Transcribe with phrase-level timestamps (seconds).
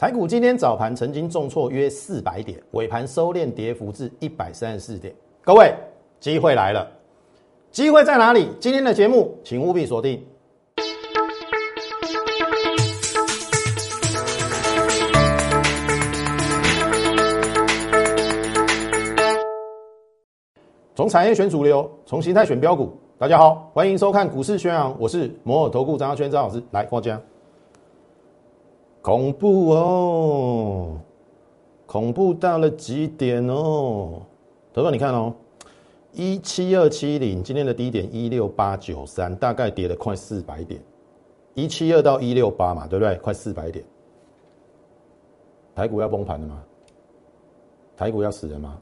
[0.00, 5.14] 台股今天早盘曾经重挫约四百点，尾盘收敛跌幅至一百三十四点。
[5.42, 5.74] 各位，
[6.18, 6.90] 机会来了，
[7.70, 8.48] 机会在哪里？
[8.58, 10.24] 今天的节目请务必锁定。
[20.94, 22.98] 从产业选主流，从形态选标股。
[23.18, 27.20] 大家好，欢迎收看股市宣扬，我是摩尔投顾张耀轩张老师，来过家。
[29.02, 30.98] 恐怖哦，
[31.86, 34.20] 恐怖到了极点哦！
[34.74, 35.34] 投哥，你看哦，
[36.12, 40.80] 一七二七零，今天的低点一六八九三，大概跌了快四百点，
[41.54, 43.14] 一七二到一六八嘛，对不对？
[43.16, 43.82] 快四百点，
[45.74, 46.62] 台股要崩盘了吗？
[47.96, 48.78] 台股要死了吗？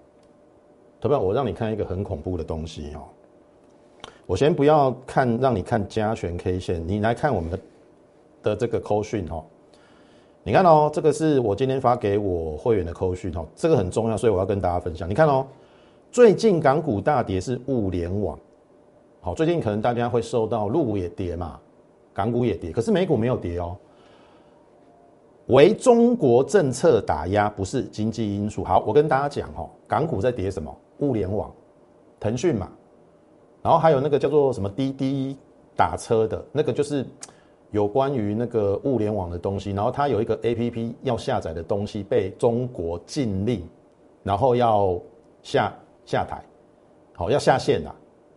[1.00, 3.04] 投票，我让你看一个很恐怖的东西哦。
[4.26, 7.58] 我先不要看，让你看加权 K 线，你来看我们的
[8.42, 9.44] 的这个扣讯哦。
[10.42, 15.08] 你看哦，这个是我今天发给我会员的扣讯哦，这个很重要，所以我要跟大家分享。
[15.08, 15.46] 你看哦，
[16.10, 18.38] 最近港股大跌是物联网，
[19.20, 21.60] 好，最近可能大家会受到陆股也跌嘛，
[22.14, 23.76] 港股也跌，可是美股没有跌哦。
[25.48, 28.62] 为中国政策打压，不是经济因素。
[28.62, 30.74] 好，我跟大家讲哦，港股在跌什么？
[30.98, 31.48] 物联网，
[32.18, 32.68] 腾讯嘛，
[33.62, 35.36] 然后还有那个叫做什么滴滴
[35.76, 37.06] 打车的那个，就是
[37.70, 39.72] 有关于那个物联网的东西。
[39.72, 43.66] 然后它有一个 A P P 要下载的东西被中国禁令，
[44.22, 45.00] 然后要
[45.42, 45.72] 下
[46.04, 46.42] 下台，
[47.14, 47.94] 好要下线啦，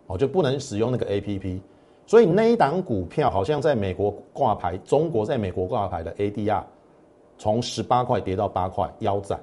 [0.07, 1.61] 哦就不能使用那个 A P P。
[2.05, 6.65] 所以那一档股票好像在美国挂牌，中国在美国挂牌的 A D R
[7.37, 9.39] 从十八块跌到八块，腰斩，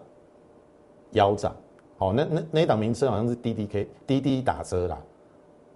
[1.12, 1.50] 腰斩。
[1.96, 4.98] 好，那那那一档名称好像是滴滴 K 滴滴打车啦。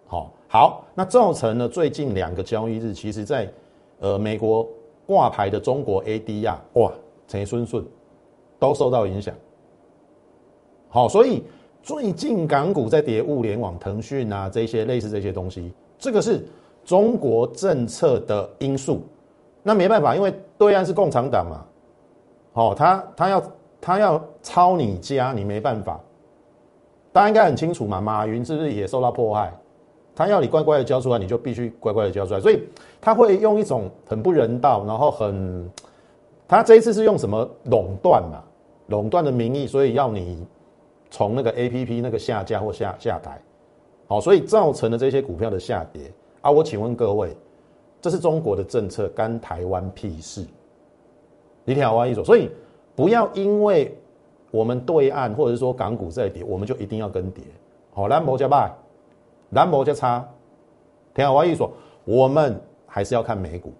[0.07, 3.51] 好，好，那造成了最近两个交易日，其实在
[4.03, 4.69] 呃美国
[5.07, 6.93] 挂牌的中国 AD 啊，哇，
[7.29, 7.85] 陈顺顺
[8.59, 9.33] 都受到影响。
[10.89, 11.43] 好，所以
[11.83, 16.45] 最近港股在跌，物联网、腾讯啊这些类似这些东西，这个是
[16.85, 19.03] 中国政策的因素。
[19.63, 21.65] 那没办法，因为对岸是共产党嘛。
[22.53, 23.43] 好，他他要
[23.81, 26.01] 他要抄你家，你没办法。
[27.13, 29.53] 大家应该很清楚嘛，马云是不是也受到迫害？
[30.15, 32.41] 他要你乖乖的交出来，你就必须乖乖的交出来。
[32.41, 32.63] 所以
[33.01, 35.71] 他会用一种很不人道，然后很，
[36.47, 38.43] 他这一次是用什么垄断嘛？
[38.89, 40.47] 垄断的名义，所以要你
[41.11, 43.41] 从那个 A P P 那个下架或下下台。
[44.07, 46.51] 好，所以造成了这些股票的下跌啊。
[46.51, 47.37] 我请问各位，
[48.01, 50.47] 这是中国的政策，干台湾屁事？
[51.65, 52.51] 你听我意思，所以
[52.95, 53.97] 不要因为。
[54.53, 57.43] 我们对岸或者说港股在跌，我们就一定要跟跌。
[57.95, 58.71] 好，蓝博加拜，
[59.53, 60.23] 蓝博就差。
[61.15, 61.67] 听好我意思，
[62.05, 63.73] 我们还是要看美股。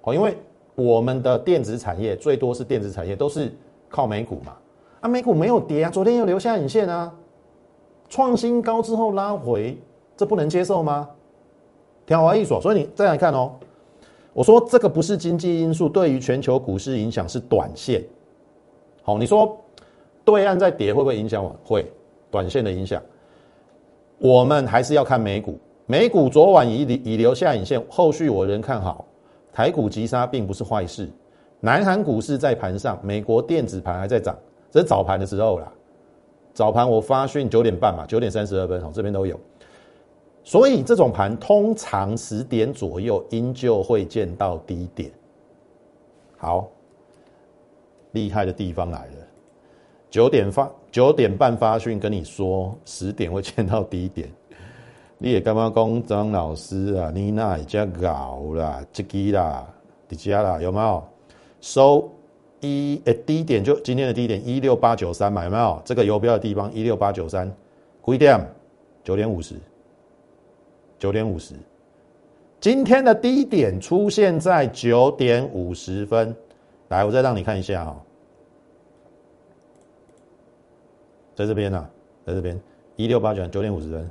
[0.00, 0.36] 好，因为
[0.74, 3.54] 我们的电子产业最多是电子产业，都是
[3.88, 4.56] 靠美股嘛。
[5.00, 7.12] 啊，美股没有跌啊，昨天又留下影线啊，
[8.08, 9.78] 创新高之后拉回，
[10.16, 11.08] 这不能接受吗？
[12.04, 13.52] 听好我意思，所以你再来看哦，
[14.32, 18.02] 我说这个不是经济因素，对于全球股市影响是短线。
[19.02, 19.56] 好，你说。
[20.24, 21.54] 对岸在跌会不会影响我？
[21.64, 21.86] 会，
[22.32, 23.00] 短线的影响。
[24.18, 25.58] 我们还是要看美股。
[25.86, 29.04] 美股昨晚已已留下影线，后续我仍看好。
[29.52, 31.08] 台股急杀并不是坏事。
[31.60, 34.36] 南韩股市在盘上，美国电子盘还在涨，
[34.70, 35.72] 这是早盘的时候啦。
[36.52, 39.38] 早盘我发讯九点半嘛，九点三十二分，好，这边都有。
[40.42, 45.10] 所以这种盘通常十点左右应就会见到低点。
[46.36, 46.68] 好，
[48.12, 49.12] 厉害的地方来了。
[50.10, 54.26] 九点发九点半发讯跟你说十点会见到低点，
[55.18, 57.12] 你也干嘛讲张老师啊？
[57.14, 59.66] 你那也加搞啦，这个啦，
[60.08, 61.04] 底加啦，有没有？
[61.60, 62.10] 收
[62.60, 65.78] 一诶低点就今天的低点一六八九三，嘛，有没有？
[65.84, 67.46] 这个游标的地方一六八九三，
[68.06, 68.40] 几点？
[69.04, 69.54] 九点五十，
[70.98, 71.52] 九点五十，
[72.58, 76.34] 今天的低点出现在九点五十分，
[76.88, 78.02] 来，我再让你看一下哈。
[81.36, 81.88] 在这边呢，
[82.26, 82.60] 在这边
[82.96, 84.10] 一六八九九点五十分，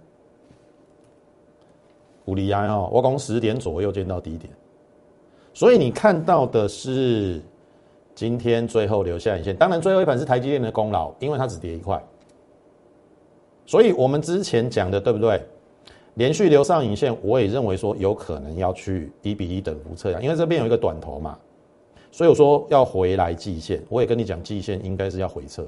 [2.25, 4.53] 五厘安哈，我讲十点左右见到低点，
[5.53, 7.41] 所以你看到的是
[8.13, 9.55] 今天最后留下影线。
[9.55, 12.01] 当然，最后一盘是台积电的功劳，因为它只跌一块。
[13.65, 15.41] 所以我们之前讲的对不对？
[16.13, 21.37] 连续留上影线，我也认为说有可能要去一比一等幅测量，因为这边有一个短头嘛，
[22.09, 23.83] 所以我说要回来季线。
[23.89, 25.67] 我也跟你讲，季线应该是要回撤。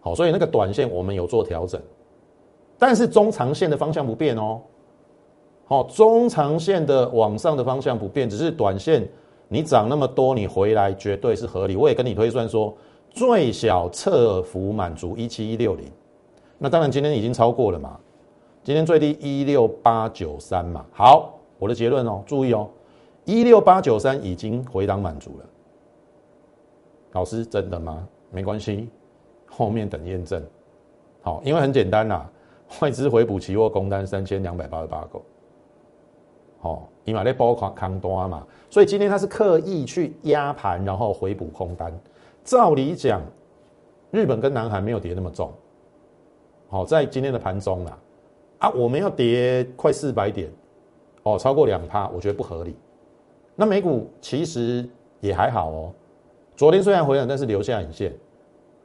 [0.00, 1.80] 好，所以那个短线我们有做调整，
[2.78, 4.60] 但是中长线的方向不变哦。
[5.66, 9.06] 好，中长线的往上的方向不变，只是短线
[9.46, 11.76] 你涨那么多，你回来绝对是合理。
[11.76, 12.74] 我也跟你推算说，
[13.10, 15.86] 最小侧幅满足一七一六零，
[16.58, 17.98] 那当然今天已经超过了嘛，
[18.64, 20.84] 今天最低一六八九三嘛。
[20.92, 22.68] 好，我的结论哦，注意哦，
[23.24, 25.46] 一六八九三已经回档满足了。
[27.12, 28.06] 老师真的吗？
[28.30, 28.88] 没关系，
[29.50, 30.42] 后面等验证。
[31.20, 32.26] 好，因为很简单啦，
[32.80, 35.20] 外资回补期货空单三千两百八十八个。
[36.60, 41.92] 好，你买那包扛扛多嘛，所以今天他是刻意去压盘，然后回补空单。
[42.44, 43.20] 照理讲，
[44.10, 45.52] 日本跟南韩没有跌那么重。
[46.68, 47.98] 好，在今天的盘中啊，
[48.60, 50.50] 啊，我们要跌快四百点，
[51.22, 52.76] 哦，超过两趴，我觉得不合理。
[53.56, 54.88] 那美股其实
[55.20, 55.92] 也还好哦。
[56.56, 58.14] 昨天虽然回涨，但是留下影线。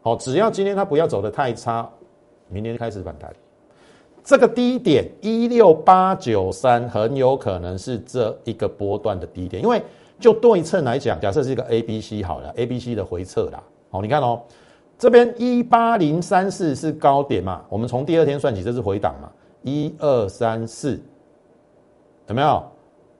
[0.06, 1.90] 好，只要今天它不要走的太差，
[2.48, 3.34] 明天就开始反弹。
[4.24, 9.82] 这个低点一六八九三很有可能是这一个波段的低点，因为
[10.20, 13.64] 就对称来讲，假设是一个 A B C 好了，A B C 的回撤啦。
[13.90, 14.44] 好，你看哦，
[14.96, 17.64] 这边一八零三四是高点嘛？
[17.68, 19.32] 我们从第二天算起，这是回档嘛？
[19.64, 21.02] 一二三四，
[22.28, 22.64] 有没有？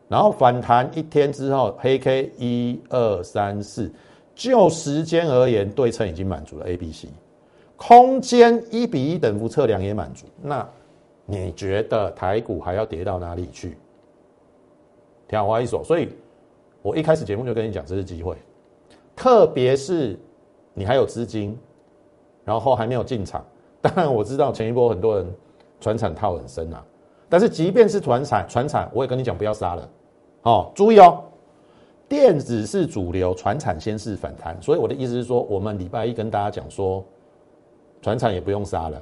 [0.08, 3.92] 然后反弹一天之后，黑 K 一二三四。
[4.36, 7.08] 就时间而言，对称已经满足了 A、B、C，
[7.78, 10.26] 空间一比一等幅测量也满足。
[10.44, 10.68] 那
[11.26, 13.78] 你觉得台股还要跌到哪里去？
[15.28, 15.84] 挺好一手。
[15.84, 16.10] 所以
[16.82, 18.36] 我一开始节目就跟你讲，这是机会，
[19.16, 20.20] 特别是
[20.74, 21.58] 你还有资金，
[22.44, 23.44] 然后还没有进场。
[23.82, 25.36] 当然我知道前一波很多人
[25.80, 26.84] 船产套很深啊，
[27.30, 29.90] 但是即便是船产，船产我也跟你讲不要杀了，
[30.44, 31.24] 哦，注意哦。
[32.08, 37.04] 电子是主流，船产先是反弹，所以我的意思是说，我们礼拜一跟大家讲说，
[38.02, 39.02] 船产也不用杀了，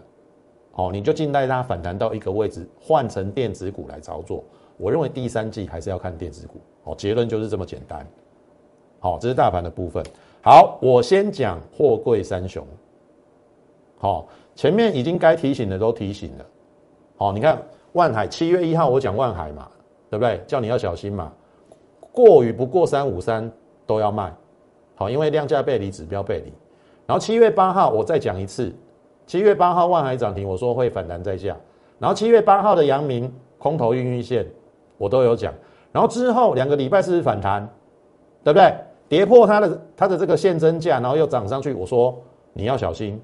[0.74, 4.44] 哦，你就静待它反弹到一个位置，换成电子股来操作。
[4.78, 8.08] 我认为第三季还是要看电子股，哦，结论就是这么简单。
[9.00, 10.04] 好，这是大盘的部分。
[10.42, 12.66] 好，我先讲货柜三雄。
[13.98, 16.46] 好，前面已经该提醒的都提醒了。
[17.18, 17.62] 好，你看
[17.92, 19.70] 万海七月一号我讲万海嘛，
[20.10, 20.42] 对不对？
[20.48, 21.32] 叫你要小心嘛。
[22.14, 23.52] 过与不过三五三
[23.86, 24.32] 都要卖，
[24.96, 26.54] 好，因为量价背离指标背离。
[27.06, 28.74] 然后七月八号我再讲一次，
[29.26, 31.58] 七月八号万海涨停，我说会反弹再下。
[32.00, 34.46] 然后七月八号的阳明空头运运线
[34.98, 35.54] 我都有讲。
[35.92, 37.68] 然后之后两个礼拜是反弹，
[38.44, 38.74] 对不对？
[39.10, 42.16] 跌破它的它的这个现增价，然后又涨上去，我说
[42.54, 43.20] 你要小心，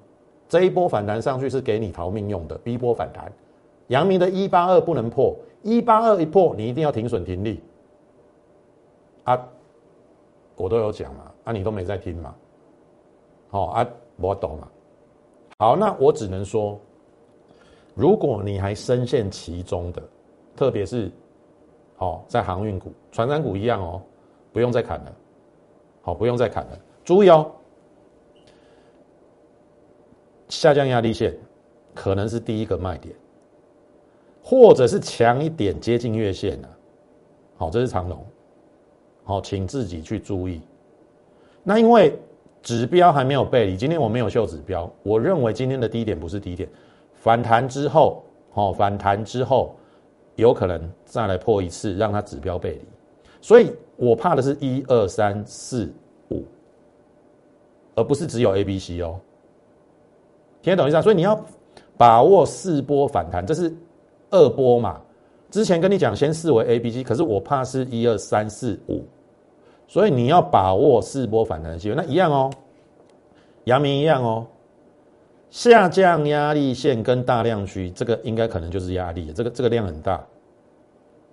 [0.47, 3.31] 这一波反弹上去是给你逃命用的，B 波反弹。
[3.87, 7.61] 阳明的一八二不能破，一八二一破，你一定要停损停利。
[9.29, 9.47] 啊，
[10.55, 12.35] 我都有讲嘛，啊，你都没在听嘛，
[13.49, 14.67] 好啊，我懂嘛。
[15.59, 16.79] 好，那我只能说，
[17.93, 20.01] 如果你还深陷其中的，
[20.55, 21.11] 特别是，
[21.99, 24.01] 哦，在航运股、船长股一样哦，
[24.51, 25.15] 不用再砍了，
[26.01, 26.79] 好，不用再砍了。
[27.05, 27.51] 注意哦，
[30.47, 31.37] 下降压力线
[31.93, 33.15] 可能是第一个卖点，
[34.43, 36.69] 或者是强一点接近月线的，
[37.57, 38.25] 好，这是长龙。
[39.29, 40.59] 好，请自己去注意。
[41.61, 42.17] 那因为
[42.63, 44.91] 指标还没有背离，今天我没有秀指标。
[45.03, 46.67] 我认为今天的低点不是低点，
[47.13, 49.75] 反弹之后，好，反弹之后
[50.35, 52.81] 有可能再来破一次，让它指标背离。
[53.39, 55.93] 所以我怕的是一二三四
[56.31, 56.43] 五，
[57.93, 59.19] 而不是只有 A、B、C 哦。
[60.63, 61.03] 听得懂意思啊？
[61.03, 61.39] 所以你要
[61.97, 63.71] 把握四波反弹，这是
[64.31, 64.99] 二波嘛？
[65.51, 69.05] 之前跟你讲，先视为 A、B、C，可是我怕是一二三四五。
[69.89, 72.51] 所以你要把握四波反弹的机会，那一样哦，
[73.63, 74.45] 阳明一样哦，
[75.49, 80.23] 下降压力线跟大量区，这个应该可能就是压力，这个这个量很大，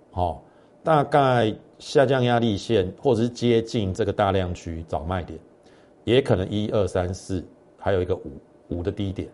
[0.09, 0.43] 好，
[0.83, 5.39] 大概下降压力线或者是接近这个大量区找卖点，
[6.03, 7.45] 也可能一二三四，
[7.77, 8.31] 还有一个五
[8.69, 9.29] 五的低点，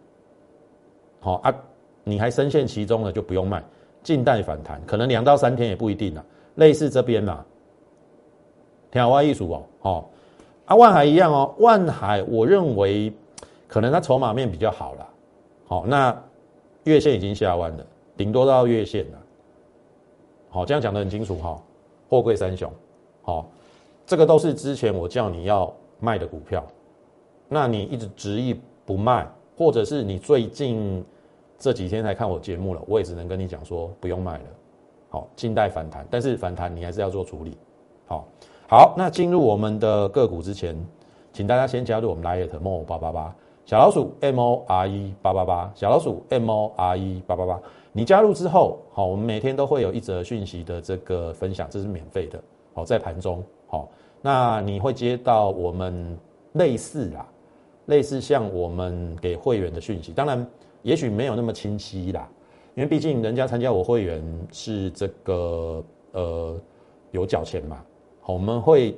[1.21, 1.55] 好啊，
[2.03, 3.63] 你还深陷其中了就不用卖，
[4.03, 6.25] 静待反弹，可能两到三天也不一定啊，
[6.55, 7.45] 类似这边嘛。
[8.93, 10.05] 天外艺术哦，哦，
[10.65, 13.11] 啊，万海一样哦，万海我认为
[13.67, 15.09] 可能它筹码面比较好了，
[15.65, 16.15] 好，那
[16.83, 17.83] 月线已经下弯了，
[18.15, 19.17] 顶多到月线了，
[20.51, 21.59] 好，这样讲的很清楚哈，
[22.07, 22.71] 货柜三雄，
[23.23, 23.49] 好，
[24.05, 26.63] 这个都是之前我叫你要卖的股票，
[27.49, 31.03] 那你一直执意不卖，或者是你最近
[31.57, 34.45] 这几天才看我节目了，我也只能跟你讲说不用卖了，
[35.09, 37.57] 好，静待反弹，但是反弹你还是要做处理，
[38.05, 38.27] 好。
[38.67, 40.75] 好，那进入我们的个股之前，
[41.31, 47.59] 请大家先加入我们 Lite More 八八八小老鼠 M O R E 八八八小老鼠 M O R E 八八八。
[47.91, 52.41] 你加入之后，好，我们每天都会有一则讯息的这个分享，这是免费的。
[52.73, 53.87] 好，在盘中，好，
[54.21, 56.17] 那你会接到我们
[56.53, 57.27] 类似啦，
[57.85, 60.43] 类似像我们给会员的讯息，当然
[60.81, 62.27] 也许没有那么清晰啦，
[62.73, 66.59] 因为毕竟人家参加我会员是这个呃
[67.11, 67.77] 有缴钱嘛，
[68.25, 68.97] 我们会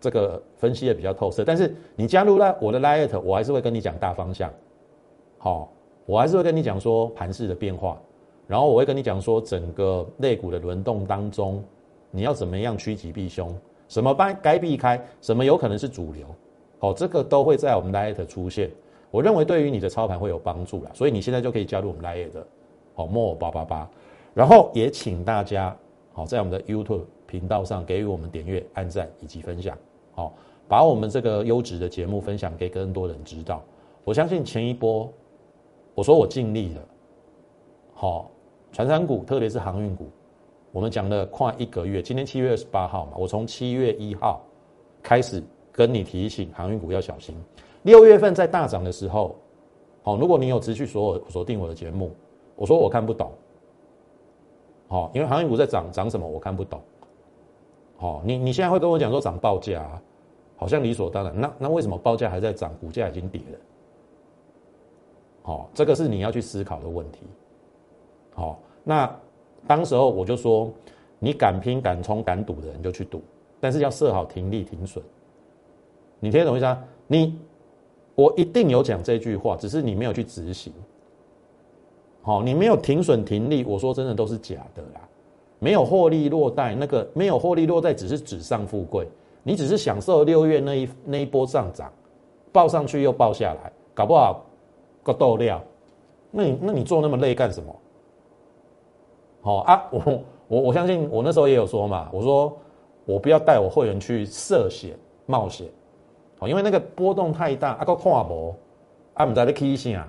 [0.00, 4.52] 这个分析的比较透彻，但是你加入了我的 Lite，我还是会跟你讲大方向，
[5.38, 5.72] 好，
[6.06, 8.00] 我还是会跟你讲说盘势的变化。
[8.48, 11.62] 然后我会跟你讲说，整个类股的轮动当中，
[12.10, 13.54] 你要怎么样趋吉避凶，
[13.88, 16.26] 什么该该避开，什么有可能是主流，
[16.80, 18.70] 哦，这个都会在我们 Lite 出现。
[19.10, 22.46] 我认为对于你的操盘会有帮助了，所以你现在就可以加入我们 Lite 的，
[22.94, 23.88] 好 more 八八八。
[24.34, 25.74] 然后也请大家
[26.12, 29.74] 好在我们的 YouTube 频道上给予我们点阅、按赞以及分享，
[30.14, 30.34] 好，
[30.68, 33.62] 把我们这个优质的节目分享给更多人知道。
[34.04, 35.10] 我相信前一波，
[35.94, 36.82] 我说我尽力了，
[37.94, 38.30] 好。
[38.70, 40.08] 船商股，特别是航运股，
[40.72, 42.00] 我们讲了快一个月。
[42.00, 44.42] 今天七月二十八号嘛，我从七月一号
[45.02, 47.36] 开始跟你提醒航运股要小心。
[47.82, 49.36] 六月份在大涨的时候，
[50.02, 52.12] 好，如果你有持续锁锁定我的节目，
[52.56, 53.30] 我说我看不懂，
[54.88, 56.80] 好，因为航运股在涨，涨什么我看不懂。
[58.02, 59.88] 好，你你现在会跟我讲说涨报价，
[60.56, 61.40] 好像理所当然。
[61.40, 63.58] 那那为什么报价还在涨，股价已经跌了？
[65.42, 67.20] 好，这个是你要去思考的问题。
[68.34, 69.08] 好，那
[69.68, 70.68] 当时候我就说，
[71.20, 73.22] 你敢拼、敢冲、敢赌的人就去赌，
[73.60, 75.04] 但是要设好停利停损。
[76.18, 76.84] 你听懂意思啊？
[77.06, 77.38] 你
[78.16, 80.72] 我一定有讲这句话，只是你没有去执行。
[82.20, 85.08] 好，你没有停损停利，我说真的都是假的啦。
[85.62, 89.06] 没有获利落袋，那个没有获利落袋，只是纸上富贵。
[89.44, 91.92] 你只是享受六月那一那一波上涨，
[92.50, 94.44] 报上去又报下来，搞不好
[95.04, 95.62] 个豆料。
[96.32, 97.76] 那你那你做那么累干什么？
[99.40, 102.52] 好啊，我我我相信我那时候也有说嘛，我说
[103.04, 105.68] 我不要带我会员去涉险冒险，
[106.40, 108.52] 好，因为那个波动太大，啊个看无，
[109.14, 110.08] 啊唔知你起啥，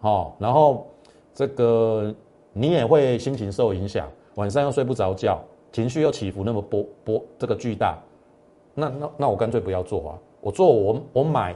[0.00, 0.86] 好，然后
[1.34, 2.14] 这个
[2.52, 5.40] 你也会心情受影响，晚上又睡不着觉，
[5.72, 7.98] 情绪又起伏那么波波这个巨大，
[8.74, 11.54] 那那那我干脆不要做啊，我做我我买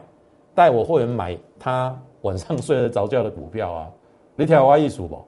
[0.54, 3.90] 带我会员买他晚上睡得着觉的股票啊，
[4.36, 5.20] 你听我意思不？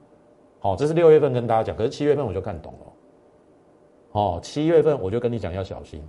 [0.59, 2.79] 好，这是六月份跟大家讲，可是七月份我就看懂了。
[4.11, 6.03] 哦，七月份我就跟你讲要小心，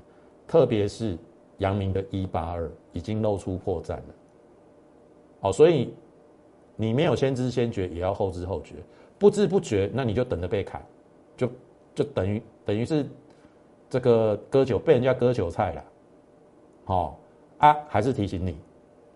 [0.47, 1.17] 特别是
[1.59, 4.05] 阳明的一八二已经露出破绽了。
[5.41, 5.95] 好，所以
[6.77, 8.75] 你没有先知先觉，也要后知后觉，
[9.19, 10.85] 不知不觉，那你就等着被砍，
[11.47, 11.53] 就
[11.95, 13.07] 就等于等于是
[13.91, 15.85] 这个割韭被人家割韭菜了。
[16.85, 17.19] 好
[17.59, 18.57] 啊，还是提醒你，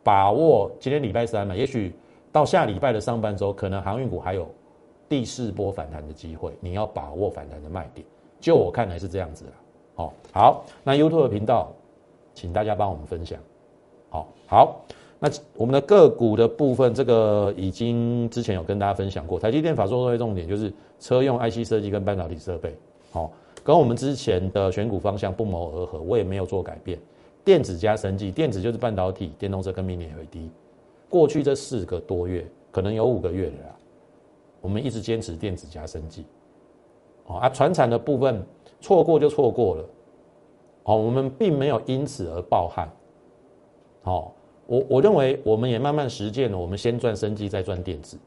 [0.02, 1.94] 把握今天礼拜三嘛，也许
[2.32, 4.48] 到下礼拜的上半周，可能航运股还有。
[5.08, 8.04] 第四波反弹的机会，你要把握反弹的卖点。
[8.40, 9.52] 就我看来是这样子了。
[9.94, 11.70] 好，好，那 YouTube 频道，
[12.34, 13.38] 请大家帮我们分享。
[14.10, 14.80] 好，好，
[15.18, 19.38] 那我们的个股的部分，这个已经之前有跟大家分享过。
[19.38, 22.74] 台积电法说会重点就是车用 IC 设计跟半导体设备。
[23.10, 23.32] 好，
[23.64, 26.98] 跟我们之前的选股方向不谋而合，我也没有做改变。
[27.44, 30.50] 电子加生技，电子就是半导体、电动车跟 Mini LED。
[31.08, 33.76] 过去这四个多月，可能有五个月了。
[34.60, 36.24] 我们一直坚持电子加生技，
[37.26, 38.44] 哦啊，船产的部分
[38.80, 39.84] 错过就错过了，
[40.84, 42.90] 哦，我们并没有因此而暴汗，
[44.02, 44.32] 哦，
[44.66, 48.18] 我我认为我们也慢慢实践了，我们先赚生技再赚电子，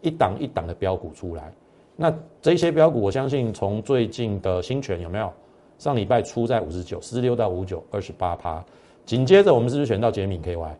[0.00, 1.52] 一档一档的标股出来，
[1.96, 5.32] 那这些标股我相信从最近的新权有没有？
[5.78, 8.64] 上礼拜出在五十九，四十六到五九，二十八趴，
[9.04, 10.70] 紧接着我们是不是选到捷敏 KY，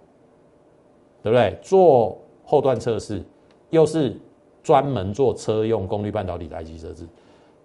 [1.22, 1.58] 对不对？
[1.62, 3.22] 做后段测试，
[3.70, 4.16] 又是。
[4.62, 7.06] 专门做车用功率半导体的 IC 设置，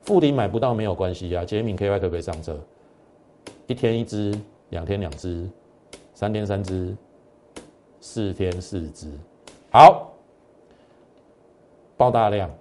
[0.04, 1.44] 富鼎买不到没有关系啊。
[1.44, 2.56] 杰敏 KY 可不可以上车？
[3.66, 4.32] 一天一只，
[4.70, 5.50] 两天两只，
[6.14, 6.96] 三天三只，
[8.02, 9.08] 四天四只。
[9.72, 10.12] 好，
[11.96, 12.52] 爆大量，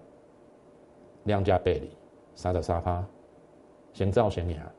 [1.24, 1.90] 量价背离，
[2.36, 3.04] 三的沙发，
[3.92, 4.72] 先造先啊。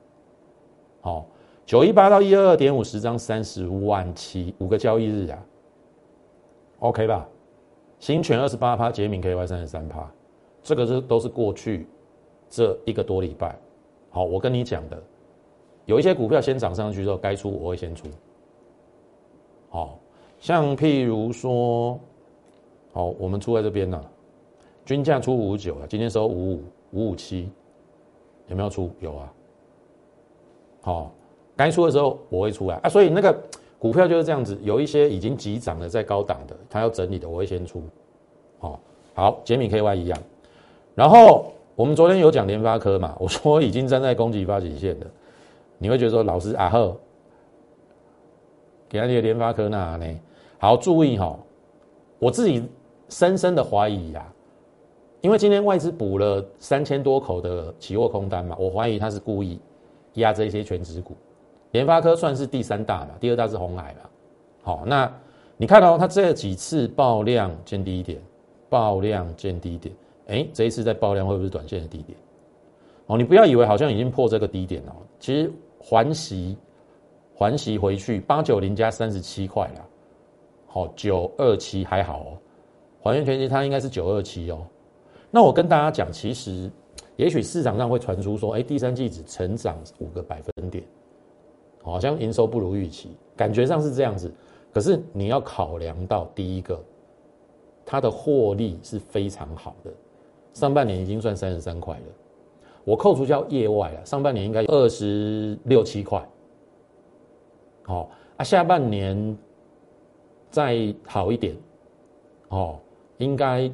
[1.01, 1.25] 好，
[1.65, 5.45] 九一八到一二二点五十张，三十万七，五个交易日啊
[6.79, 7.27] ，OK 吧？
[7.99, 10.09] 新权二十八趴，捷敏 KY 三十三趴，
[10.63, 11.87] 这个是都是过去
[12.49, 13.57] 这一个多礼拜。
[14.09, 15.03] 好，我跟你讲的，
[15.85, 18.07] 有一些股票先涨上去之后，该出我会先出。
[19.69, 19.99] 好，
[20.41, 21.97] 像譬如说，
[22.91, 24.03] 好，我们出在这边呢，
[24.83, 27.49] 均价出五九了，今天收五五五五七，
[28.47, 28.91] 有没有出？
[28.99, 29.33] 有啊。
[30.81, 31.11] 好，
[31.55, 33.33] 该出的时候我会出来啊，所以那个。
[33.81, 37.81] 股票就是这样子，有一些已经急涨的，在高档的，它要整理的，我会先出。
[38.59, 38.79] 好，
[39.15, 40.19] 好，杰米 KY 一样。
[40.93, 45.07] 然后我们昨天有讲联发科嘛，我说已经站在攻击发起线的，
[45.79, 46.95] 你会觉得说老师啊呵，
[48.87, 50.05] 给他些联发科那呢？
[50.61, 51.35] 好，注意哈，
[52.19, 52.63] 我自己
[53.09, 54.31] 深深的怀疑呀，
[55.21, 59.59] 因为今天外资补了三千多口的期货空单嘛，我怀疑他是故意
[60.13, 61.15] 压这些全指股。
[61.71, 64.09] 联发科算是第三大嘛，第二大是红海嘛。
[64.61, 65.11] 好，那
[65.57, 68.21] 你看到它这几次爆量见低点，
[68.69, 69.95] 爆量见低点，
[70.27, 72.15] 哎，这一次在爆量会不会是短线的低点？
[73.07, 76.55] 哦，你不要以为好像已经破这个低点了，其实还息
[77.33, 79.87] 还息回去八九零加三十七块了，
[80.73, 82.37] 好九二七还好哦，
[83.03, 84.65] 还原全息它应该是九二七哦。
[85.29, 86.71] 那我跟大家讲，其实
[87.17, 90.81] 也许市场上会传出说，哎，第三季只成长五个百分点。
[91.83, 94.31] 好像营收不如预期，感觉上是这样子。
[94.71, 96.81] 可是你要考量到第一个，
[97.85, 99.91] 它的获利是非常好的，
[100.53, 102.03] 上半年已经算三十三块了。
[102.85, 106.25] 我扣除掉业外啊，上半年应该二十六七块。
[107.83, 109.37] 好啊，下半年
[110.51, 111.55] 再好一点，
[112.49, 112.77] 哦，
[113.17, 113.71] 应该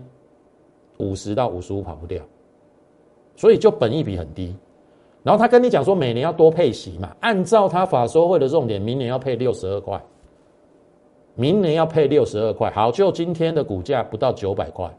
[1.00, 2.24] 五十到五十五跑不掉，
[3.36, 4.56] 所以就本益比很低。
[5.24, 10.02] 然后他跟你讲说，每年要多配息嘛，按照他法说会的重点，明年要配六十二块，
[11.36, 12.72] 明年要配六十二块。
[12.72, 14.90] 好，就今天的股价不到九百块，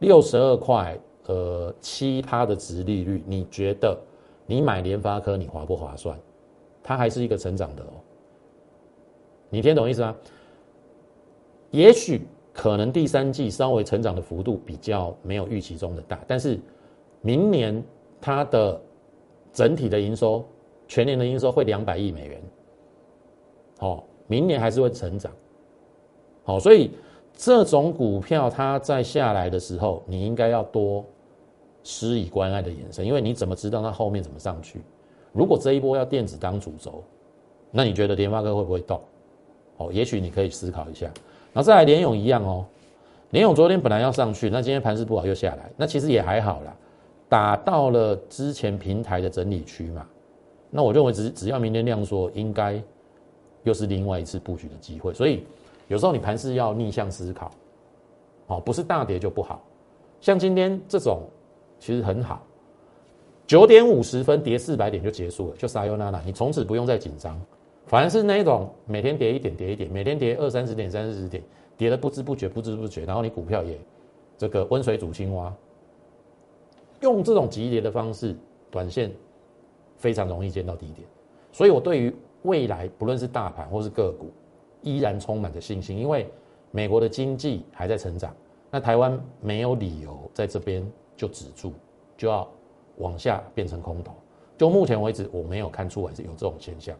[0.00, 3.96] 六十二块，呃，七趴的值利率，你觉得
[4.46, 6.18] 你买联发科你划不划算？
[6.82, 7.94] 它还是一个成长的哦，
[9.48, 10.16] 你听懂意思吗？
[11.76, 16.58] 也许可能第三季稍微成长的幅度比较没有预期中的大，但是
[17.20, 17.84] 明年
[18.18, 18.80] 它的
[19.52, 20.42] 整体的营收，
[20.88, 22.42] 全年的营收会两百亿美元，
[23.78, 25.30] 好，明年还是会成长，
[26.44, 26.92] 好，所以
[27.34, 31.04] 这种股票它在下来的时候，你应该要多
[31.82, 34.80] 施以关爱的眼神，因为你怎么知道它后面怎么上去？
[35.30, 37.04] 如果这一波要电子当主轴，
[37.70, 38.98] 那你觉得联发科会不会动？
[39.76, 41.12] 哦，也许你可以思考一下。
[41.56, 42.66] 然后再来联勇一样哦，
[43.30, 46.76] 联勇昨天本来要上去，那今天盘势不好又下来，那其实也还好啦。
[47.30, 50.06] 打到了之前平台的整理区嘛，
[50.68, 52.78] 那我认为只只要明天量缩，应该
[53.62, 55.14] 又是另外一次布局的机会。
[55.14, 55.46] 所以
[55.88, 57.50] 有时候你盘势要逆向思考，
[58.48, 59.64] 哦，不是大跌就不好。
[60.20, 61.22] 像今天这种
[61.80, 62.42] 其实很好，
[63.46, 67.40] 九点五十分跌四百点就结束了，就撒尤娜娜，你从此不用再紧张。
[67.86, 71.42] 反而是那一种每天跌一点跌一点，每天跌二三十点三四十点，
[71.76, 73.78] 跌的不知不觉不知不觉，然后你股票也
[74.36, 75.54] 这个温水煮青蛙。
[77.00, 78.34] 用这种急跌的方式，
[78.70, 79.12] 短线
[79.96, 81.06] 非常容易见到低点，
[81.52, 84.30] 所以我对于未来不论是大盘或是个股，
[84.82, 85.96] 依然充满着信心。
[85.98, 86.26] 因为
[86.70, 88.34] 美国的经济还在成长，
[88.70, 90.84] 那台湾没有理由在这边
[91.16, 91.72] 就止住，
[92.16, 92.48] 就要
[92.96, 94.12] 往下变成空头。
[94.56, 96.96] 就目前为止，我没有看出来是有这种现象，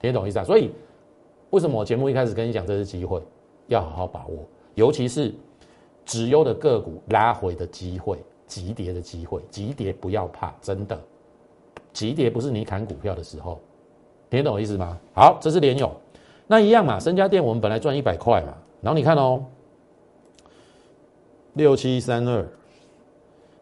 [0.00, 0.44] 听懂意思啊？
[0.44, 0.70] 所以
[1.50, 3.22] 为什么我节目一开始跟你讲这是机会，
[3.68, 4.38] 要好好把握，
[4.74, 5.34] 尤其是
[6.04, 8.18] 直优的个股拉回的机会。
[8.46, 10.96] 急跌的机会，急跌不要怕，真的，
[11.92, 13.58] 急跌不是你砍股票的时候，
[14.30, 14.96] 听懂意思吗？
[15.16, 15.90] 好，这是联友，
[16.46, 19.44] 那一样嘛，身家店我们本来赚一百块嘛，然后你看哦，
[21.54, 22.48] 六七三二，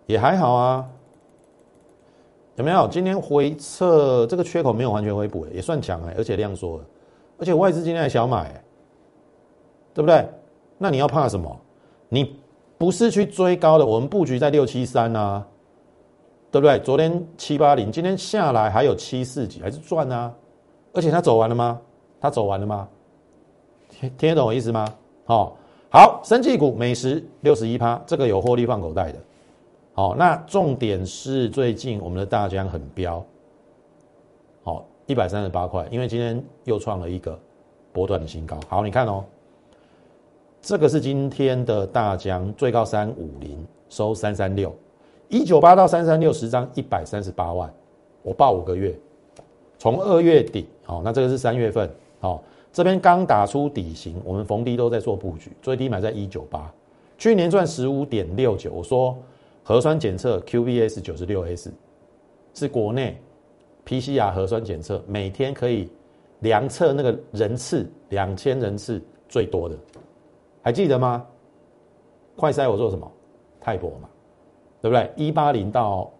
[0.04, 0.86] 也还好啊，
[2.56, 2.86] 有没有？
[2.88, 6.84] 今天回撤这个缺口没有完全回补，也算强哎，而且量缩了，
[7.38, 8.62] 而且外资今天还小买，
[9.92, 10.28] 对不对？
[10.78, 11.60] 那你要怕什么？
[12.08, 12.36] 你？
[12.76, 15.46] 不是去追高的，我们布局在六七三啊，
[16.50, 16.78] 对不对？
[16.80, 20.34] 昨天七八零，今天下来还有七四几，还是赚啊？
[20.92, 21.80] 而且它走完了吗？
[22.20, 22.88] 它走完了吗？
[23.88, 24.86] 听听得懂我意思吗？
[25.24, 25.56] 好，
[25.88, 29.18] 好，生技股美食六十一趴，这个有获利放口袋的。
[29.94, 33.24] 好，那重点是最近我们的大疆很飙，
[34.62, 37.38] 好，一百三十八块，因为今天又创了一个
[37.92, 38.58] 波段的新高。
[38.68, 39.24] 好，你看哦。
[40.66, 44.74] 这个是今天的大疆最高三五零收三三六，
[45.28, 47.70] 一九八到三三六十张一百三十八万，
[48.22, 48.98] 我报五个月，
[49.78, 56.72] 从二月底，好，那这个是三月份，好，这边刚打出底型，我们逢低都在做布局，最低买在一九八，
[57.18, 59.14] 去年赚十五点六九，我说
[59.66, 61.72] 核酸检测 QBS 九十六 S
[62.52, 63.18] 是国内
[63.86, 65.90] PCR 核酸检测每天可以
[66.40, 69.74] 量测那个人次两千人次最多的。
[70.62, 71.26] 还记得吗？
[72.36, 73.10] 快筛我做什么？
[73.58, 74.08] 泰博嘛，
[74.82, 75.10] 对不对？
[75.16, 76.12] 一八零到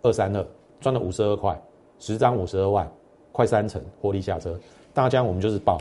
[0.00, 0.46] 二三二
[0.80, 1.60] 赚了五十二块，
[1.98, 2.90] 十张五十二万，
[3.32, 4.58] 快三成获利下车。
[4.94, 5.78] 大疆我们就是报，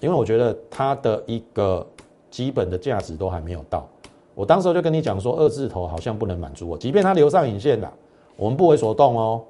[0.00, 1.84] 因为我觉得它的一个
[2.30, 3.88] 基本的价值都还没有到。
[4.34, 7.92] 我当时就跟你讲说，二字头好像不能满足我，即便它留上影线了，
[8.36, 9.42] 我们不为所动哦。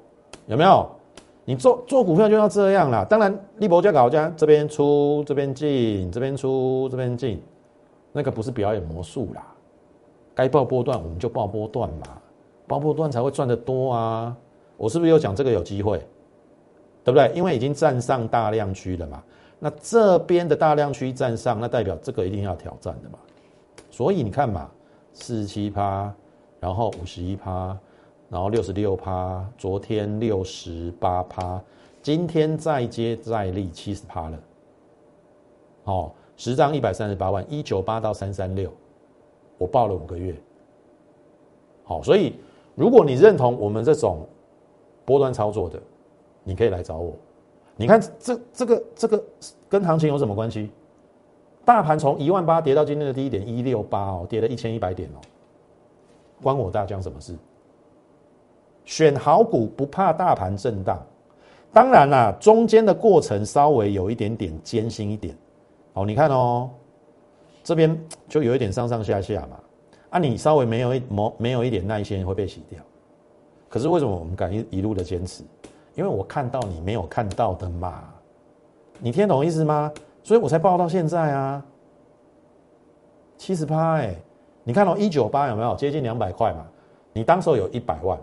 [0.47, 0.85] 有没有？
[1.45, 3.05] 你做做股票就要这样啦。
[3.09, 7.41] 当然，利博加搞家这边出这边进，这边出这边进，
[8.11, 9.45] 那个不是表演魔术啦。
[10.33, 12.07] 该报波段我们就报波段嘛，
[12.65, 14.35] 报波段才会赚得多啊。
[14.77, 15.97] 我是不是又讲这个有机会？
[17.03, 17.29] 对不对？
[17.35, 19.21] 因为已经站上大量区了嘛。
[19.59, 23.19] 那这边的大量区站上，那代表这个一定要挑战的嘛。
[23.93, 24.67] 所以你看嘛，
[25.13, 26.11] 四十七趴，
[26.59, 27.77] 然后五十一趴。
[28.29, 31.61] 然后六十六趴，昨天六十八趴，
[32.01, 34.39] 今天再接再厉七十趴了。
[35.83, 38.73] 哦，十张一百三十八万，一九八到三三六，
[39.59, 40.35] 我报了五个月。
[41.83, 42.33] 好，所以
[42.73, 44.27] 如果你认同我们这种
[45.05, 45.79] 波段操作的，
[46.43, 47.13] 你可以来找我。
[47.75, 49.23] 你看这这个这个
[49.69, 50.71] 跟行情有什么关系？
[51.65, 55.19] 大盘从一万八跌到今天的低点一六八哦，跌了一千一百点哦，
[56.41, 57.35] 关我大疆什么事？
[58.85, 61.01] 选好股不怕大盘震荡，
[61.71, 65.33] 当然啦，中间的过程稍微有一点点艰辛一点。
[65.93, 66.69] 哦，你看哦，
[67.63, 67.97] 这边
[68.27, 69.57] 就有一点上上下下嘛。
[70.09, 72.77] 啊，你稍微没有一没没有一点耐心会被洗掉。
[73.69, 75.43] 可是为什么我们敢一一路的坚持？
[75.95, 78.03] 因为我看到你没有看到的嘛。
[78.99, 79.91] 你听懂意思吗？
[80.23, 81.63] 所以我才报到现在啊。
[83.37, 84.15] 七十八哎，
[84.63, 86.65] 你看到一九八有没有接近两百块嘛？
[87.11, 88.19] 你当时有一百万。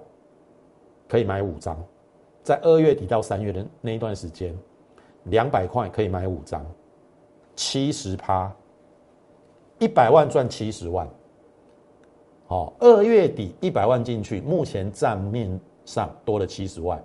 [1.08, 1.76] 可以买五张，
[2.40, 4.56] 在二月底到三月的那一段时间，
[5.24, 6.64] 两百块可以买五张，
[7.56, 8.48] 七十趴，
[9.80, 11.08] 一百万赚七十万。
[12.46, 17.02] 好，二月底一百万进去，目前账面上多了七十万，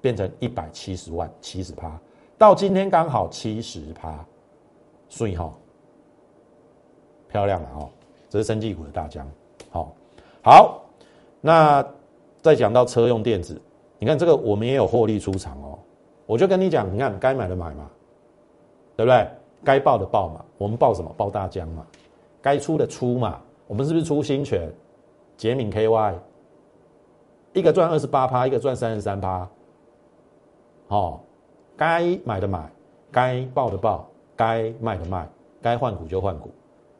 [0.00, 1.96] 变成一百七十万，七十趴，
[2.38, 4.24] 到今天刚好七十趴，
[5.08, 5.52] 所以哈，
[7.28, 7.90] 漂亮了哦，
[8.30, 9.28] 这是生技股的大江，
[9.70, 9.92] 好，
[10.42, 10.82] 好，
[11.40, 11.86] 那。
[12.40, 13.60] 再讲到车用电子，
[13.98, 15.76] 你看这个我们也有获利出场哦。
[16.24, 17.90] 我就跟你讲，你看该买的买嘛，
[18.96, 19.28] 对不对？
[19.64, 21.12] 该报的报嘛，我们报什么？
[21.16, 21.84] 报大江嘛。
[22.40, 24.72] 该出的出嘛，我们是不是出新权、
[25.36, 26.14] 捷敏 KY？
[27.54, 29.46] 一个赚二十八趴，一个赚三十三趴。
[30.86, 31.24] 好，
[31.78, 32.68] 该买的买，
[33.12, 35.28] 该报的报，该卖的卖，
[35.62, 36.50] 该换股就换股。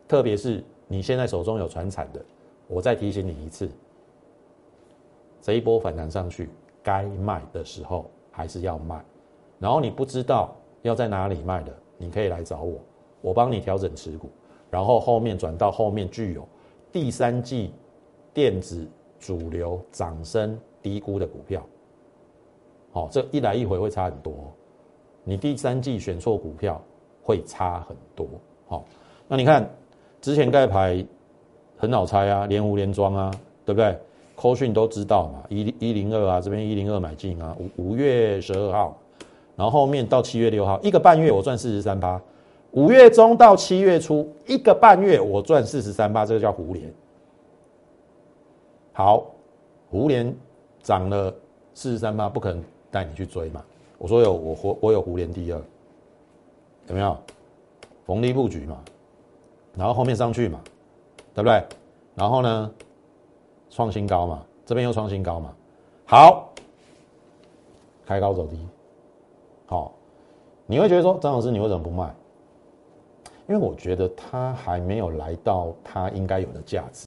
[0.07, 2.25] 特别是你现在手中有船产的，
[2.69, 3.69] 我再提醒你一次。
[5.43, 6.49] 这一波反弹上去，
[6.81, 9.05] 该卖的时候还是要卖。
[9.59, 12.79] 然后你不知道要在哪里卖的，你可以来找我，
[13.21, 14.31] 我帮你调整持股。
[14.71, 16.47] 然后后面转到后面具有
[16.93, 17.73] 第三季
[18.33, 18.87] 电子
[19.19, 21.67] 主流涨升低估的股票。
[22.93, 24.53] 好，这一来一回会差很多。
[25.29, 26.83] 你第三季选错股票
[27.23, 28.27] 会差很多。
[28.67, 28.83] 好，
[29.29, 29.69] 那你看
[30.23, 31.05] 之前盖牌
[31.77, 33.31] 很好猜啊，连无连庄啊，
[33.67, 33.95] 对不对？
[34.35, 38.97] 扣讯都知道嘛，一一零二啊，这边一零二买进啊，五五月十二号，
[39.55, 42.19] 然后后面到七月六号，一个半月我赚四十三八，
[42.71, 46.91] 五月中到七月初一个半月我赚四十三八，这个叫胡连。
[48.95, 49.27] 好，
[49.91, 50.35] 胡连
[50.83, 51.35] 涨了
[51.75, 53.63] 四十三八，不可能带你去追嘛。
[53.99, 55.61] 我说有我我我有胡联第二，
[56.87, 57.17] 有没有？
[58.07, 58.83] 逢低布局嘛，
[59.77, 60.61] 然后后面上去嘛，
[61.35, 61.63] 对不对？
[62.15, 62.71] 然后呢？
[63.71, 65.55] 创新高嘛，这边又创新高嘛，
[66.07, 66.51] 好，
[68.07, 68.59] 开高走低，
[69.67, 69.93] 好，
[70.67, 72.13] 你会觉得说张老师你为什么不卖？
[73.47, 77.07] 因为我觉得它还没有来到它应该有的价值。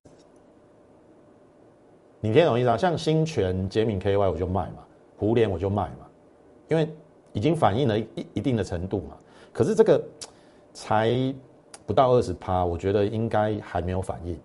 [2.20, 2.78] 你听懂意思啊？
[2.78, 4.86] 像新泉、捷敏 KY 我就卖嘛，
[5.18, 6.01] 胡联我就卖嘛，
[6.72, 6.90] 因为
[7.34, 9.16] 已经反映了一一定的程度嘛。
[9.54, 10.02] 可是这个
[10.74, 11.14] 才
[11.86, 14.36] 不到二十趴，我觉得应该还没有反应。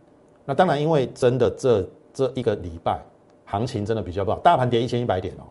[0.44, 1.88] 那当然，因为真的这。
[2.16, 2.98] 这一个礼拜
[3.44, 5.44] 行情真的比较不好，大盘跌一千一百点哦。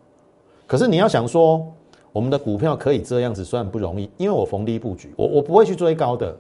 [0.66, 1.64] 可是你要想说，
[2.12, 6.36] 我们的股票可以这样子算不容易，因为我逢低布局，我我不会去追高的。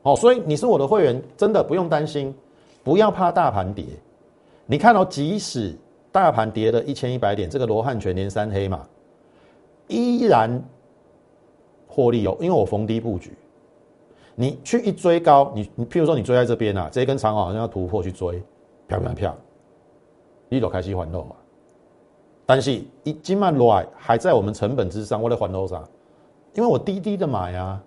[0.00, 2.34] 哦，所以你是我的会员，真的不用担心，
[2.82, 3.84] 不要怕大盘跌。
[4.64, 5.76] 你看到，即使
[6.10, 8.88] 大盘跌了一千一百点，这个罗汉全连三黑嘛，
[9.88, 10.62] 依然
[11.86, 13.32] 获利哦，因为我逢低布局。
[14.34, 18.42] 你去一追高，你你譬如说你追在这边啊，这一根长好像要突破去追。
[18.86, 19.34] 漂不漂？
[20.48, 21.34] 你都开始还漏啊！
[22.46, 22.70] 但是
[23.02, 25.82] 一今晚来还在我们成本之上，我在还漏啥？
[26.54, 27.82] 因为我低低的买啊！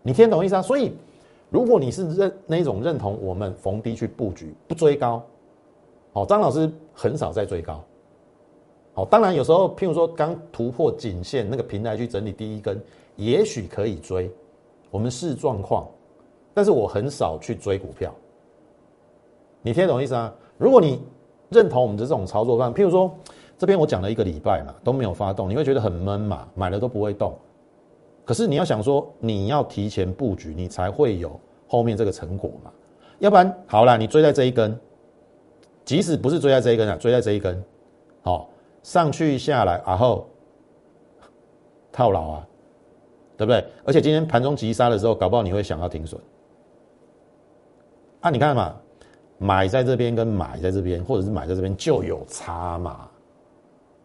[0.00, 0.62] 你听懂意思啊？
[0.62, 0.94] 所以
[1.50, 5.22] 如果你是认那种认同我们逢低去布局，不追高，
[6.14, 7.84] 好，张老师很少在追高。
[8.94, 12.80] 好，当然有时候譬如说刚突破颈线那个平台去整理第一根，
[13.16, 14.30] 也许可以追，
[14.90, 15.86] 我们视状况。
[16.54, 18.14] 但是我很少去追股票。
[19.60, 20.32] 你听懂意思啊？
[20.56, 21.02] 如果你
[21.48, 23.12] 认同我们的这种操作方，譬如说
[23.58, 27.36] 这边我讲了一个礼拜嘛，都没有发动，你会觉得很闷嘛，买了都不会动。
[28.24, 32.70] 可是你要想说，你要提前布局，你才会有后面这个成果嘛。
[33.18, 34.78] 要不然好了，你追在这一根，
[35.84, 37.64] 即使不是追在这一根啊，追在这一根，
[38.22, 38.48] 好
[38.84, 40.28] 上去下来，然后
[41.90, 42.48] 套牢啊，
[43.36, 43.64] 对不对？
[43.84, 46.22] 而且今天盘中急杀的时候，搞不好你会想要停损。
[48.20, 48.76] 啊，你看嘛，
[49.38, 53.10] 买在这边跟买在这边，或者是买在这边就有差嘛。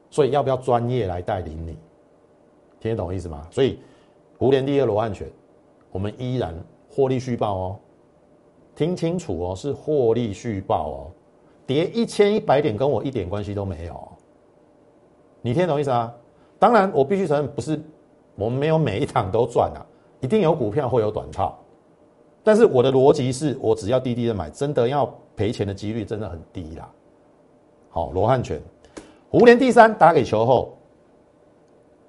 [0.10, 1.78] 所以要不要专业来带领你？
[2.80, 3.48] 听得懂意思吗？
[3.52, 3.80] 所以。
[4.38, 5.30] 胡联第二罗汉拳，
[5.92, 6.56] 我们依然
[6.90, 7.80] 获利续报哦，
[8.74, 11.12] 听清楚哦，是获利续报哦，
[11.68, 14.12] 跌一千一百点跟我一点关系都没有，
[15.42, 16.14] 你听懂意思啊？
[16.58, 17.80] 当然，我必须承认，不是
[18.36, 19.86] 我们没有每一场都赚啊，
[20.20, 21.58] 一定有股票会有短套，
[22.44, 26.90] 但是我的逻辑是我只要低低的买，真的要赔钱的几率真的很低啦。
[27.90, 28.62] 好，罗汉拳，
[29.30, 30.78] 胡联第三打给球后，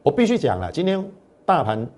[0.02, 1.04] 我必须讲了，今天
[1.44, 1.88] 大盘。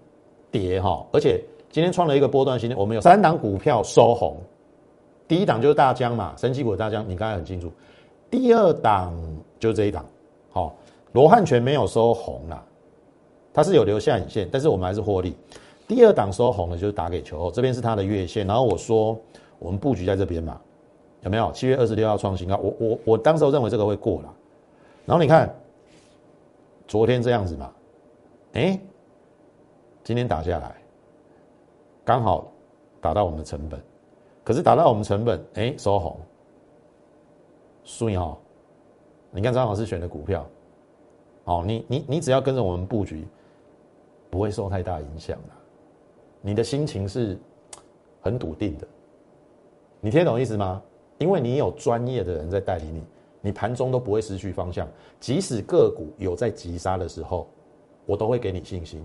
[0.50, 4.36] 跌哈，而且今天创了一个波段新低我们有三档股票收红，
[5.26, 7.72] 第一档就是大疆嘛，神奇股大疆，你刚才很清楚。
[8.30, 9.14] 第二档
[9.58, 10.04] 就是这一档，
[10.50, 10.76] 好，
[11.12, 12.64] 罗汉拳没有收红啦，
[13.52, 15.36] 它是有留下影线，但是我们还是获利。
[15.86, 19.18] 第二档收红的就是打给球后，这边是它的月线，然后我说
[19.58, 20.60] 我们布局在这边嘛，
[21.22, 21.52] 有没有？
[21.52, 24.34] 七月二十六号创新高，我我我当时认为这个会过了，
[25.04, 25.54] 然后你看
[26.88, 27.72] 昨天这样子嘛，
[28.54, 28.78] 哎。
[30.04, 30.74] 今天打下来，
[32.04, 32.50] 刚好
[33.00, 33.80] 打到我们的成本，
[34.42, 36.18] 可是打到我们成本，哎，收红，
[37.84, 38.36] 输赢哦。
[39.30, 40.44] 你看张老师选的股票，
[41.44, 43.26] 哦，你你你只要跟着我们布局，
[44.30, 45.54] 不会受太大影响的。
[46.40, 47.38] 你的心情是
[48.20, 48.86] 很笃定的，
[50.00, 50.82] 你听懂意思吗？
[51.18, 53.02] 因为你有专业的人在带领你，
[53.40, 54.88] 你盘中都不会失去方向，
[55.20, 57.46] 即使个股有在急杀的时候，
[58.06, 59.04] 我都会给你信心。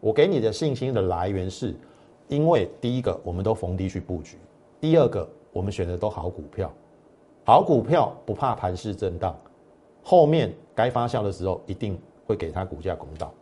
[0.00, 1.74] 我给你的信心的来源是，
[2.28, 4.36] 因为第一个我们都逢低去布局，
[4.78, 6.70] 第二个我们选的都好股票，
[7.46, 9.34] 好股票不怕盘势震荡，
[10.04, 13.32] 后面该发酵的时候一定会给它股价公道。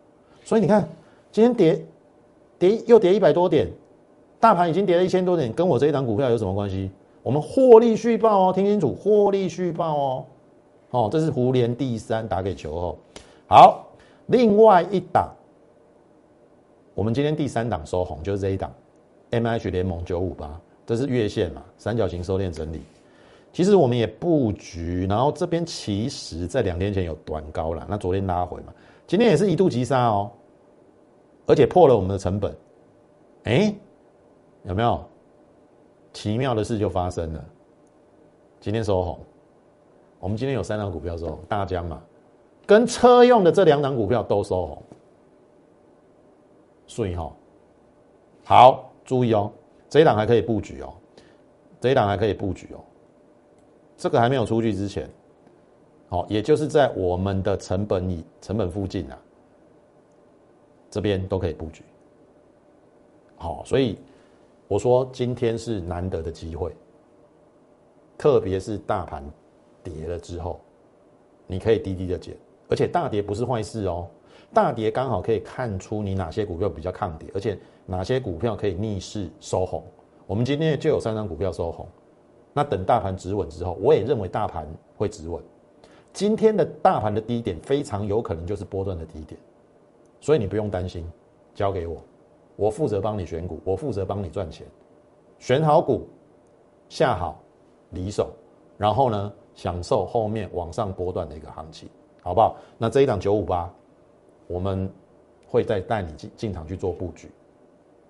[0.43, 0.89] 所以你看，
[1.31, 1.85] 今天跌
[2.59, 3.69] 跌又跌一百多点，
[4.41, 6.91] 大盘已经跌了一千多点，跟我这一档股票有什么关系？
[7.23, 10.25] 我们获利续报哦，听清楚，获利续报哦。
[10.91, 12.97] 哦，这是胡联第三打给球哦。
[13.47, 13.87] 好，
[14.27, 15.29] 另外一档。
[16.95, 18.71] 我们今天第三档收红，就是这一档
[19.31, 22.83] ，M H 联盟九五八，这是月线嘛，三角形收敛整理。
[23.53, 28.73] 其实我们也布局，然后这边其实在两天前有短高了，那昨天拉回嘛，
[29.07, 30.31] 今天也是一度急杀哦，
[31.47, 32.57] 而且破了我们的成本。
[33.45, 33.75] 哎，
[34.63, 35.05] 有没有
[36.13, 37.45] 奇妙的事就发生了？
[38.59, 39.19] 今天收红，
[40.19, 42.01] 我们今天有三档股票收红，大江嘛，
[42.65, 44.83] 跟车用的这两档股票都收红。
[46.87, 47.33] 税哈，
[48.45, 49.53] 好，注意哦，
[49.91, 50.95] 这一档还可以布局哦，
[51.81, 52.81] 这一档还可以布局哦，
[54.03, 55.09] 这个还没有出去之前，
[56.09, 59.17] 好，也就是在我们的成本以成本附近啊，
[60.91, 61.85] 这边都可以布局，
[63.37, 63.97] 好，所以
[64.67, 66.75] 我说今天是难得的机会，
[68.19, 69.23] 特别是大盘
[69.85, 70.61] 跌了之后，
[71.47, 72.37] 你可以低低的减，
[72.69, 74.09] 而且大跌不是坏事哦。
[74.53, 79.85] 大跌刚好可以看出你哪些股票比较抗跌，而且哪些股票可以逆势收红。
[80.27, 81.87] 我们今天就有三张股票收红。
[82.53, 85.43] 那等大盘止稳之后，我也认为大盘会止稳。
[86.13, 89.41] 今天的大盘的低点非常有可能就是波段的低点，
[90.21, 91.11] 所以你不用担心，
[91.55, 91.97] 交给我，
[92.57, 94.67] 我负责帮你选股，我负责帮你赚钱，
[95.39, 96.07] 选好股，
[96.89, 97.41] 下好
[97.91, 98.31] 离手，
[98.77, 101.89] 然后呢，享受后面往上波段的一个行情，
[102.21, 102.57] 好不好？
[102.77, 103.73] 那这一档九五八。
[104.49, 104.91] 我们
[105.47, 107.31] 会再带你进进场去做布局，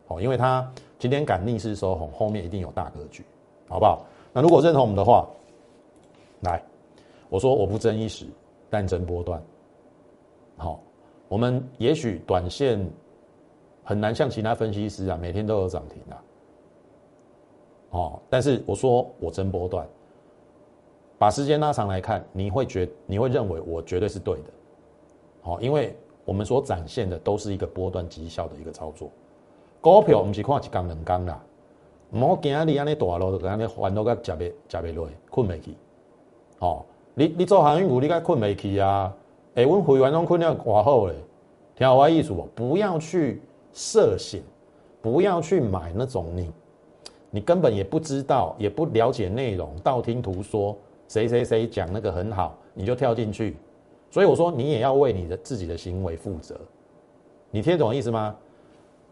[0.09, 3.25] 好，因为它今天敢逆势收红，后面一定有大格局，
[3.69, 4.05] 好不好？
[4.33, 5.29] 那如果认同我们的话，
[6.41, 6.63] 来，
[7.29, 8.27] 我说我不争一时，
[8.71, 9.43] 但争波段。
[10.57, 10.81] 好，
[11.29, 12.85] 我们也许短线
[13.85, 16.25] 很难像其他分析师啊，每天都有涨停啊，
[17.91, 19.87] 哦，但是我说我争波段，
[21.19, 24.51] 把时间拉长来看，你会觉你会认为我绝对是对的，
[25.43, 25.97] 好，因为。
[26.25, 29.11] 我们所展现的都是一个波段绩效的一个操作，
[29.81, 31.45] 股票不是看一缸两缸啦，
[32.21, 35.75] 好惊你安尼大路就安尼烦恼个食袂食袂落，困袂去。
[36.59, 39.13] 哦，你你做航运股，你该困袂去啊？
[39.55, 41.15] 哎，阮会员拢困了偌好咧，
[41.75, 42.47] 听我意思不？
[42.55, 43.41] 不要去
[43.73, 44.43] 涉险，
[45.01, 46.51] 不要去买那种你
[47.31, 50.77] 你根本也不知道，也不了解内容，道听途说，
[51.09, 53.57] 谁谁谁讲那个很好，你就跳进去。
[54.11, 56.59] 所以我说你也要为你的自己的行为负责。
[57.51, 58.37] 你听懂意思吗？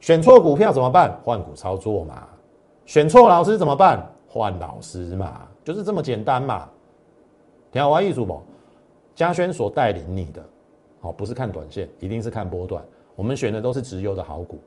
[0.01, 1.19] 选错股票怎么办？
[1.25, 2.29] 换股操作嘛。
[2.87, 4.05] 选错老师怎么办？
[4.29, 6.69] 换老师嘛，就是这么简单嘛。
[7.73, 8.41] 听好艺术不？
[9.15, 10.43] 嘉轩所带领你的，
[11.01, 12.83] 好，不是看短线，一定是看波段。
[13.15, 14.59] 我们选的都是直优的好股，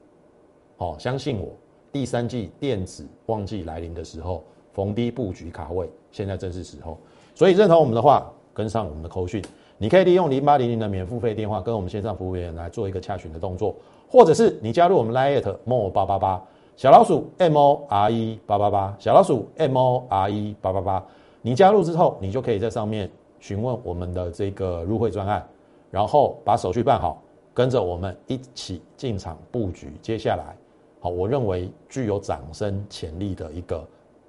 [0.77, 1.49] 好，相信我。
[1.91, 6.97] 第三季电子旺季来临的时候，逢低布局卡位，现在正是时候。
[7.35, 9.43] 所以认同我们的话，跟上我们的口讯，
[9.77, 13.75] 你可以利用零八零零的免付费电话，跟我们线上服务员来做一个洽询的动作，
[14.09, 16.43] 或者是你加入我们 Line more 八八八
[16.75, 21.05] 小老鼠 M O R E 八八八小老鼠 M O R E 八八八，
[21.41, 23.09] 你加入之后，你就可以在上面
[23.39, 25.45] 询问我们的这个入会专案，
[25.91, 27.21] 然后把手续办好，
[27.53, 29.93] 跟着我们一起进场布局。
[30.01, 30.55] 接下来。
[30.99, 33.85] 好，我认为具有涨升潜力的一个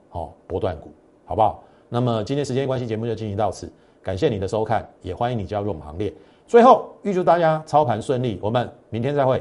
[0.09, 0.91] 好波段股，
[1.25, 1.63] 好不好？
[1.89, 6.13] 那么今天时间关系，节目就进行到此，感谢你的收看，也欢迎你加入我们行列。
[6.49, 9.41] 最后预祝大家操盘顺利，我们明天再会。